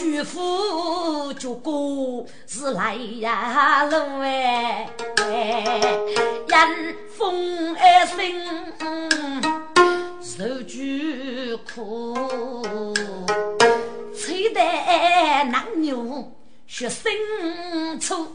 [0.00, 4.88] 举夫就过是来呀路哎，
[6.48, 8.16] 阴风哎声
[10.22, 12.16] 受举苦，
[14.16, 14.62] 吹得
[15.50, 16.32] 难牛。
[16.66, 17.12] 学生
[18.00, 18.32] 处，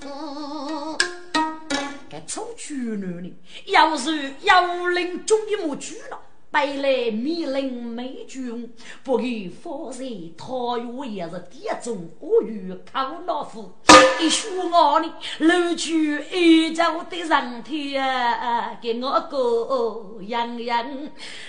[2.07, 3.33] 该出去了呢。
[3.65, 6.19] 要是要领中一模去了。
[6.55, 10.05] 带来米林美军，不给发财，
[10.37, 13.73] 他月也是点中我与靠老夫。
[14.21, 15.91] 一说我呢，露出
[16.31, 20.87] 一脚的人体啊，给我个洋洋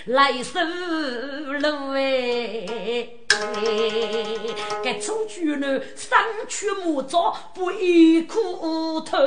[0.07, 3.07] 来收路哎。
[4.83, 9.17] 该出去呢，上去木早，不一苦头。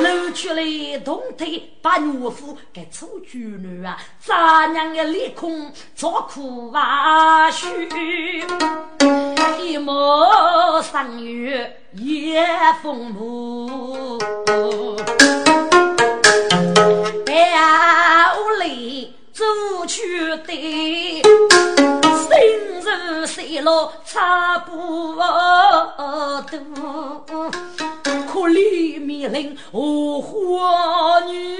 [0.00, 3.98] 露出来动腿把岳父给出去了啊！
[4.20, 7.66] 咱娘的脸孔早苦哇须，
[9.60, 12.42] 一抹三月夜
[12.82, 14.18] 风木，
[17.24, 17.36] 表
[18.60, 19.44] 里走
[19.86, 21.22] 去的，心
[22.82, 25.22] 如水落差不多。
[28.32, 31.56] 可怜面临荷花女，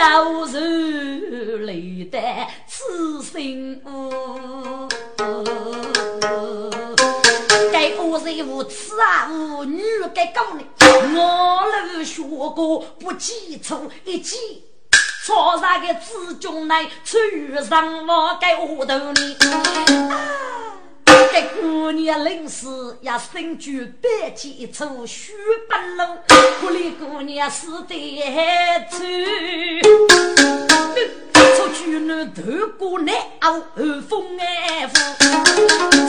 [0.00, 2.18] 要是泪得
[2.66, 3.82] 痴心。
[7.70, 9.28] 该恶人无耻啊！
[9.30, 9.82] 无女
[10.14, 14.64] 该讲呢，我老学过不记错一记。
[15.26, 19.36] 草上的子君来，穿上我该下头呢。
[21.32, 22.66] 这姑娘临时
[23.00, 25.32] 也身居百几一处书
[25.68, 26.04] 本路，
[26.60, 28.98] 可怜姑娘死得还丑。
[31.56, 32.42] 出去呢，头
[32.78, 34.94] 过难熬，寒风爱拂。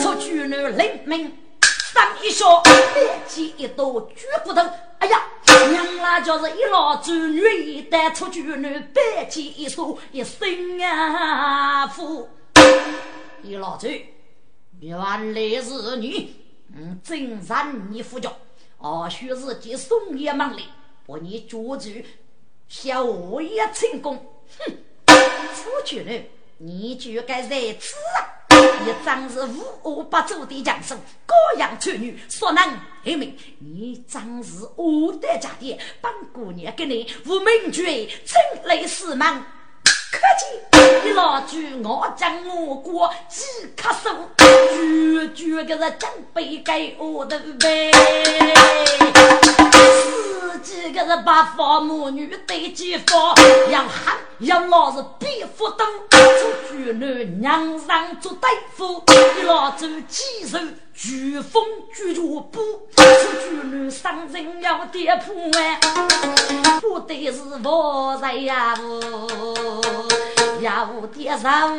[0.02, 4.60] 出去呢，临门上一笑，百几一朵举骨头。
[4.98, 5.22] 哎呀！
[5.70, 12.28] 娘啦，就是一老子女一带出去呢，百几一说一生啊福。
[13.42, 13.88] 一老子
[14.82, 16.34] 原来是你，
[16.74, 18.36] 嗯，真让你服脚。
[18.78, 20.64] 二叔是接送爷忙哩，
[21.06, 22.04] 把你捉住，
[22.66, 24.16] 小我也成功。
[24.58, 24.74] 哼，
[25.54, 26.24] 出去了，
[26.58, 28.42] 你就该在此啊！
[28.84, 33.38] 你真是无恶不作的强手，高阳丑女，所能黑命。
[33.60, 39.46] 你真是恶德家的，本姑娘给你无名绝，真来死忙。
[40.10, 40.71] 客气
[41.04, 43.42] 你老朱我将我过几
[43.76, 47.90] 咳嗽，句句个是真被给我的呗。
[50.62, 53.34] 自己个是把父母女对几方，
[53.70, 59.02] 要喊要老是别不动，出去男娘上做大夫，
[59.36, 60.58] 你老朱几手
[60.96, 62.60] 飓风飓脚步，
[62.94, 63.02] 出
[63.42, 65.80] 去男伤人要跌破哎，
[66.80, 68.76] 不得是佛人呀
[70.62, 71.76] 要跌上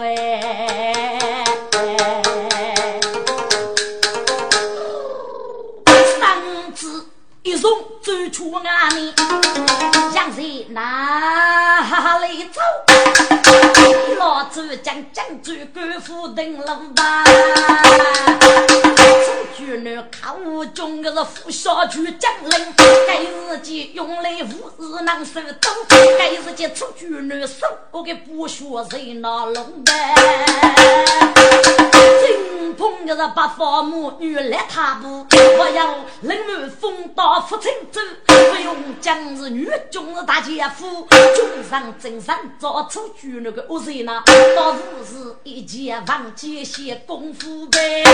[0.00, 1.44] 哎，
[6.18, 7.06] 嗓子。
[7.44, 7.70] 一送
[8.02, 8.62] 走出外
[8.94, 9.14] 面，
[10.12, 12.60] 向谁哪里走？
[14.18, 17.24] 老子将将州官府登龙吧。
[19.24, 22.50] 出去呢，看我中个是副小区将领，
[23.06, 25.72] 该日间用来无日能手动，
[26.18, 29.92] 该日间出去呢，手我给不学谁那龙的。
[32.20, 35.26] 金鹏个是八方母女来踏步，
[35.58, 44.22] 我要冷满风刀赴青州，不用将是女中是大姐夫，军上真上早出去那个恶人呐，
[44.54, 48.04] 倒不是一件房间些功夫呗。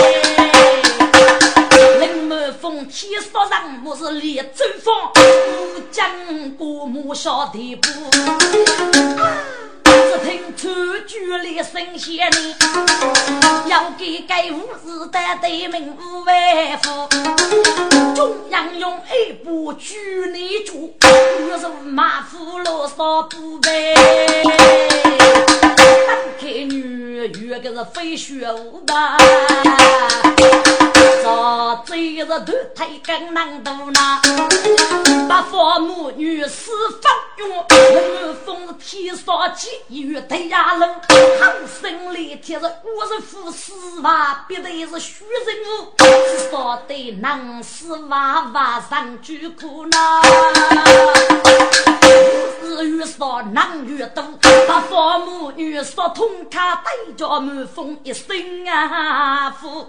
[1.99, 7.89] 冷满风天杀人，我是烈走方，武将过目小地步。
[9.83, 12.55] 只听川剧里声响呢，
[13.67, 17.09] 要给该武士的对名五万户，
[18.15, 19.97] 中央用一部举
[20.33, 23.93] 你主，我是马虎罗少不呗。
[26.41, 29.15] 开女遇个是飞雪舞吧，
[31.21, 32.35] 早追是头
[32.73, 34.21] 推更难度呢，
[35.29, 37.47] 八方母女四方用，
[37.93, 39.69] 冷风是天上起。
[39.89, 40.87] 玉台呀楼，
[41.39, 43.71] 横生立铁是我是富士
[44.01, 50.21] 娃，别的是虚人物，至少得能使娃娃上句苦恼。
[52.61, 54.23] 子越少，能月多，
[54.67, 54.95] 把父
[55.25, 58.35] 母女说通卡，对着满风一声
[58.67, 59.87] 啊呼。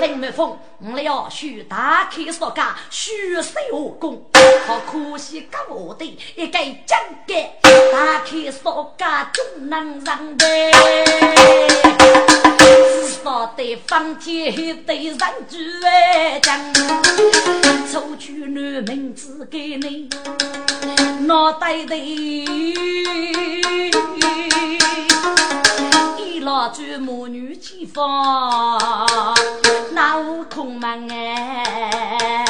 [0.00, 3.10] 林满风，我要许大开说家，许
[3.42, 4.24] 谁武功？
[4.66, 6.04] 好可惜，搞我的
[6.34, 7.36] 一个真干，
[7.92, 10.72] 大开说家总能上台。
[12.58, 14.52] 至少得放天
[14.84, 16.74] 得人居哎，将
[17.92, 20.08] 出去男名字给你，
[21.20, 21.96] 脑袋的。
[26.18, 28.76] 一老举母女齐放，
[29.92, 32.45] 那悟空门哎。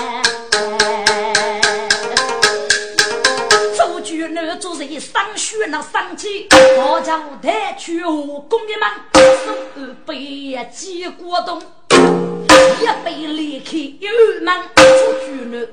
[4.67, 14.11] 就是一上学那上气，我家带去武功的门，手背几果冻，一杯离开油
[14.43, 15.69] 门，出去了。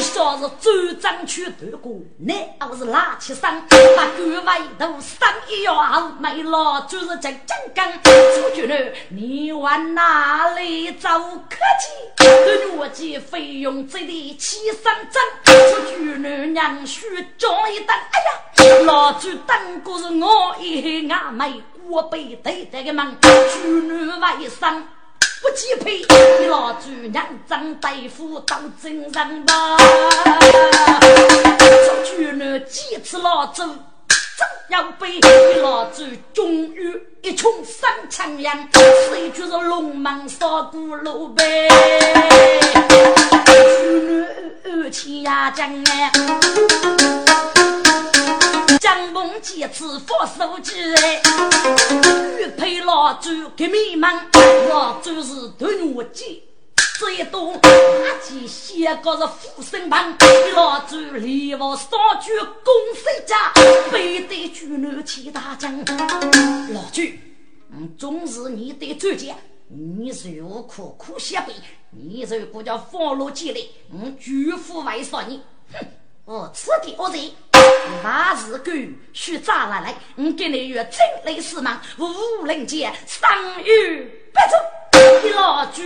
[0.00, 2.32] 一小子走张去头过，那
[2.66, 8.02] 我是拉起身，把官外头上一摇，没了就是真真干。
[8.02, 8.74] 出去了，
[9.10, 11.06] 你往哪里走？
[11.50, 15.20] 客气，这月季费用这里七三针。
[15.44, 17.02] 出去了，娘婿
[17.36, 17.94] 装一等。
[18.56, 24.82] 哎呀，老朱当过是我一阿妹，我背对这个门，去女外甥。
[25.42, 25.98] 不匹配，
[26.40, 29.78] 你老主娘张大夫当真人吧？
[30.98, 35.18] 出去呢，几次老周，真要被
[35.62, 38.68] 老祖终于一冲上长阳，
[39.08, 41.68] 谁就是龙门扫鼓路呗？
[43.84, 46.12] 女儿气呀将哎，
[48.80, 50.72] 江梦几次发手机，
[52.38, 54.18] 玉佩老祖给迷茫，
[54.70, 56.42] 老祖是头牛鸡。
[56.98, 57.70] 这一栋大
[58.22, 60.16] 街先个是富生旁，
[60.54, 61.90] 老祖立我上
[62.22, 63.52] 举公孙家，
[63.92, 65.78] 背对巨男齐大将。
[66.72, 67.02] 老祖，
[67.72, 69.36] 嗯，总是你的主见，
[69.68, 71.52] 你是我苦苦相背，
[71.90, 73.60] 你如果叫放落进来，
[73.92, 75.42] 嗯，绝不会杀你。
[75.74, 75.86] 哼，
[76.24, 77.34] 我此地恶贼，
[78.02, 78.72] 那是狗，
[79.12, 83.74] 须扎来来，我给你约真雷死忙，武林间上有
[84.32, 84.56] 不走。
[85.34, 85.82] 老朱，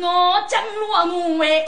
[0.00, 1.64] 我将落我哎，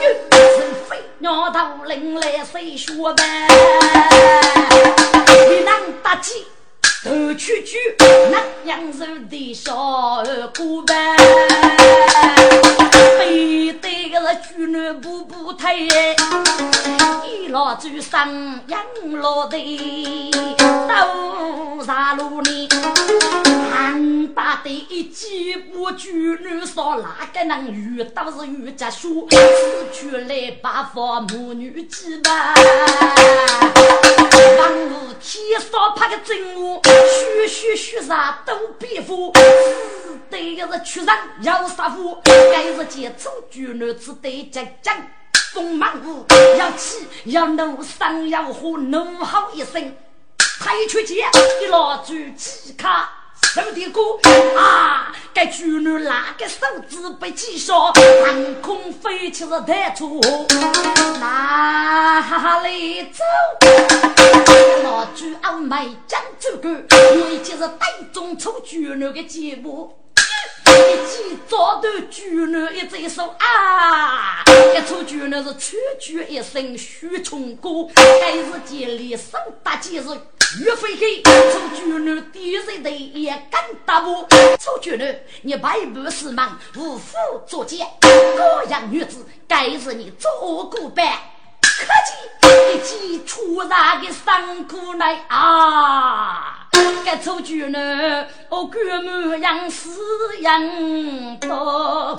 [0.00, 3.48] 是飞鸟头领来谁说呗？
[5.48, 6.46] 你能打起
[7.02, 7.96] 头去去，
[8.30, 8.38] 那
[8.70, 10.22] 样子的小
[10.56, 11.16] 姑呗？
[14.26, 15.86] 是巨男步步退，
[17.26, 18.80] 一老朱上养
[19.20, 20.30] 老的，
[20.88, 22.68] 到啥路呢？
[23.74, 29.28] 俺打的一几步巨男少，哪个能遇到是遇家书？
[29.28, 29.36] 此
[29.92, 32.54] 去来把佛母女几吧？
[34.58, 39.30] 万物天上拍个真物，虚虚虚啥都别服。
[40.34, 44.96] 对个是屈人要杀夫，该是见楚巨男子对着将
[45.52, 46.26] 锋芒武，
[46.58, 49.96] 要气要怒上要火怒吼一声，
[50.60, 51.30] 太去见
[51.62, 53.12] 一老猪几卡。
[53.42, 54.00] 手的歌
[54.58, 60.20] 啊，该巨女那个手指被击杀，腾空飞起是太粗，
[61.20, 63.22] 哪里走？
[64.82, 66.68] 老巨傲眉将这个，
[67.14, 69.96] 你就是带中出巨女的节目。
[70.66, 74.42] 一记早都巨男一再说啊，
[74.74, 80.04] 一出巨男是曲曲一声许冲歌，该是建立上大节日。
[80.64, 84.26] 岳飞给出巨男第三代也敢打我，
[84.58, 91.33] 出巨男你百步是忙，无福作奸，各样女子该是你做过呗。
[91.80, 92.10] 可见
[92.74, 96.68] 一记出杀的伤苦来啊！
[97.04, 99.90] 该出去呢，我哥们养死
[100.40, 102.16] 养多，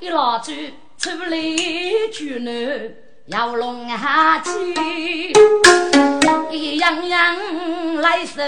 [0.00, 0.52] 一老子
[0.98, 1.36] 出来
[2.12, 2.50] 去呢，
[3.26, 5.32] 要龙下去，
[6.50, 7.36] 一样样
[8.00, 8.40] 来收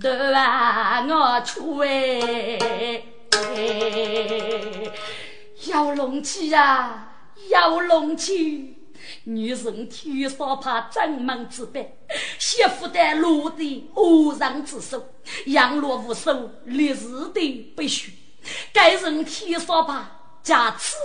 [0.00, 3.02] 都啊我出哎，
[5.66, 7.08] 要龙起呀，
[7.48, 8.76] 要龙去。
[9.24, 11.98] 女人天生怕正门之辈，
[12.38, 15.04] 媳妇的落地恶人之手，
[15.46, 18.12] 养落无手立日的必须。
[18.72, 20.10] 该人天生怕
[20.42, 20.96] 家此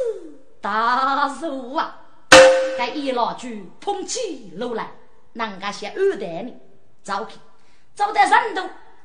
[0.60, 2.02] 大寿啊！
[2.78, 4.92] 该一老句捧起楼来，
[5.34, 6.54] 人家些二代呢？
[7.04, 7.36] 走开，
[7.94, 8.64] 走到人头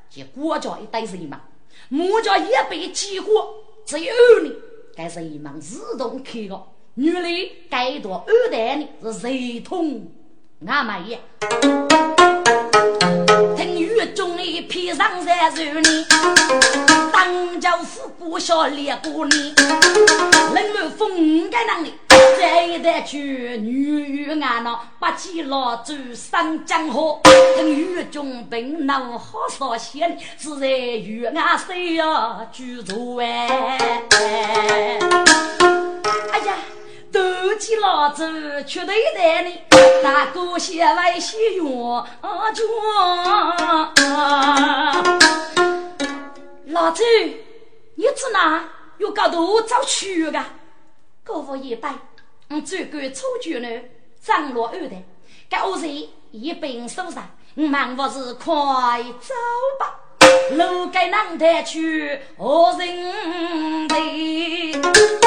[0.09, 1.41] 就国家一堆人嘛，
[1.89, 3.53] 木家也被激活，
[3.85, 4.13] 只有
[4.43, 4.51] 你，
[4.95, 6.72] 该人们自动开了。
[6.95, 7.29] 原来
[7.71, 10.11] 该多二代呢是谁通？
[10.67, 11.19] 俺们也。
[13.57, 16.05] 听雨中的披上山树呢，
[17.11, 19.55] 当家富不小烈过呢，
[20.53, 21.95] 人们风干能力，
[22.37, 27.19] 再一代去女俺那八起老祖上江河，
[27.55, 34.03] 听雨中兵能好少些，自在雨俺谁呀居住哎，
[36.31, 36.53] 哎呀。
[37.13, 39.61] 斗起老子缺对待你，
[40.01, 42.03] 大哥先来先用
[42.55, 42.63] 脚。
[46.65, 47.03] 老子，
[47.93, 50.43] 你指哪有高度找去个？
[51.23, 51.93] 高富一代，
[52.49, 53.69] 嗯，最贵出去呢，
[54.19, 55.03] 张罗二代，
[55.47, 59.35] 该我是一并收上，忙不是快走
[59.79, 59.99] 吧？
[60.55, 65.22] 路该难得去何人的？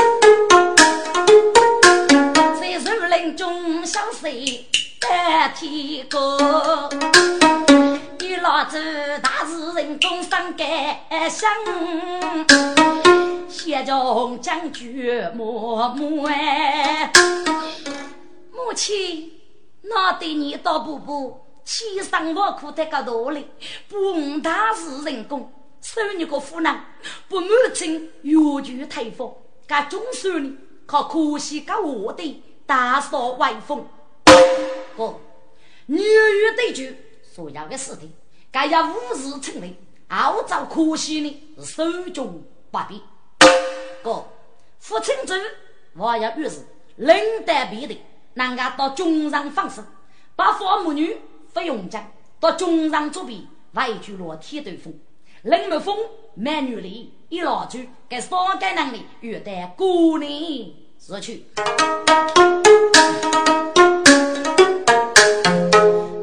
[3.96, 4.66] 中相随
[5.00, 6.90] 白天歌，
[8.18, 8.78] 你老子
[9.22, 11.48] 大是人中上盖香，
[13.48, 17.10] 先叫将军默默哎，
[18.52, 19.32] 母亲，
[19.80, 23.46] 那对你倒不不，千辛万苦得个道理，
[23.88, 26.80] 不大是人工，收你个夫人，
[27.30, 29.34] 不母亲越剧太丰，
[29.66, 30.52] 干中手呢？
[30.84, 33.86] 靠可惜个我的大嫂威风，
[34.96, 35.20] 哥，
[35.86, 38.12] 女与对决，所要的事情，
[38.50, 39.76] 该要五日成立，
[40.08, 43.00] 号召可惜的手脚不便。
[44.02, 44.24] 哥，
[44.80, 45.40] 父亲之
[45.94, 48.00] 我要于是领带必定，
[48.34, 49.86] 让他到中上放生，
[50.34, 51.16] 把父母女
[51.52, 52.04] 费用奖
[52.40, 54.92] 到中上作弊，外去落铁头风，
[55.42, 55.96] 林木风
[56.34, 60.72] 美女里一老去，给三个能力约待过年
[61.06, 61.46] 死去。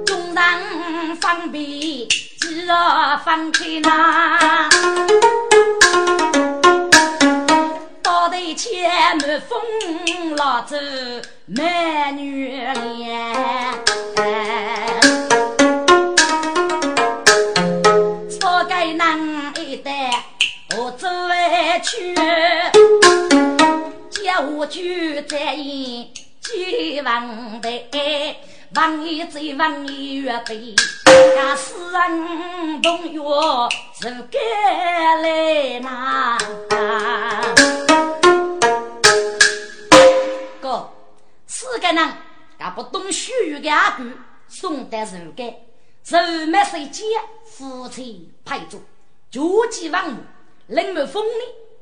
[0.06, 4.70] 中上方便，几若分开那。
[8.56, 9.60] 千门风
[10.36, 10.78] 老走
[11.48, 11.64] 美
[12.16, 13.34] 女脸，
[18.30, 19.20] 少给男
[19.58, 20.12] 一代
[20.78, 22.14] 我走回去，
[24.42, 24.82] 我就
[25.28, 26.12] 在意
[26.42, 28.36] 几万倍，
[28.76, 30.76] 万一再万一越倍，
[31.06, 33.20] 那世人同学
[34.02, 34.40] 是该
[35.22, 36.38] 来拿。
[41.46, 42.14] 四个人，
[42.60, 44.04] 也不懂虚语的阿哥，
[44.48, 45.48] 送得肉干，
[46.08, 47.04] 肉没谁接，
[47.46, 48.82] 夫妻配做，
[49.30, 50.18] 就几万亩，
[50.68, 51.30] 林木风里，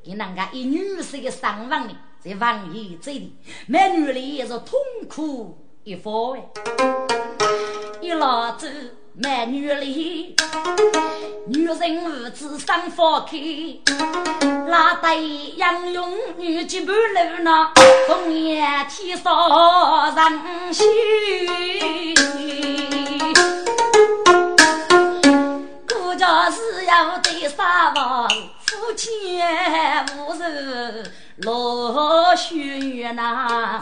[0.04, 4.78] 给人家一女婿的上房里，在房里嘴里，美女里也是痛
[5.10, 6.44] 苦一番哎，
[8.00, 8.98] 一老子。
[9.14, 10.38] 男女里，
[11.48, 13.38] 女人无知生花开，
[14.68, 17.72] 拉得杨勇女结伴路呢，
[18.08, 20.88] 红颜天上人心。
[25.90, 28.30] 国家是要对沙房，
[28.62, 29.10] 夫妻
[30.18, 31.04] 无事
[31.42, 33.80] 落雪呐。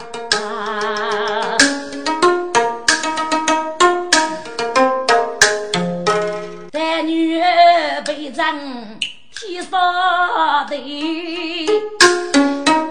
[9.32, 10.76] 天上的，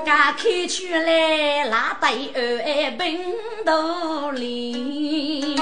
[0.05, 3.21] 家开出来拉对二平
[3.65, 5.55] 头里，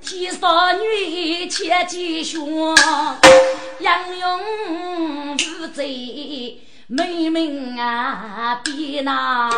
[0.00, 2.76] 天上女千金兄，
[3.80, 5.82] 杨勇不在，
[6.94, 9.48] 妹妹啊，别那。